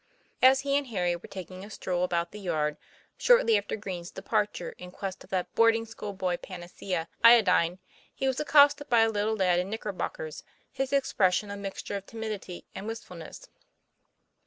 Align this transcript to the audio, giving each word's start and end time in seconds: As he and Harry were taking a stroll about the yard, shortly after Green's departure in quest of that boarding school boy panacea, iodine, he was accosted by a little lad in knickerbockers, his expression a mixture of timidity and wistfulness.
As 0.41 0.61
he 0.61 0.75
and 0.79 0.87
Harry 0.87 1.15
were 1.15 1.27
taking 1.27 1.63
a 1.63 1.69
stroll 1.69 2.03
about 2.03 2.31
the 2.31 2.39
yard, 2.39 2.77
shortly 3.19 3.55
after 3.55 3.75
Green's 3.75 4.09
departure 4.09 4.73
in 4.79 4.89
quest 4.89 5.23
of 5.23 5.29
that 5.29 5.53
boarding 5.53 5.85
school 5.85 6.11
boy 6.11 6.37
panacea, 6.37 7.07
iodine, 7.23 7.77
he 8.11 8.25
was 8.25 8.39
accosted 8.39 8.89
by 8.89 9.01
a 9.01 9.09
little 9.09 9.35
lad 9.35 9.59
in 9.59 9.69
knickerbockers, 9.69 10.41
his 10.71 10.91
expression 10.91 11.51
a 11.51 11.55
mixture 11.55 11.95
of 11.95 12.07
timidity 12.07 12.65
and 12.73 12.87
wistfulness. 12.87 13.47